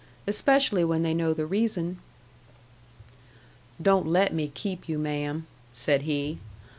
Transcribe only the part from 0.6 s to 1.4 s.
when they know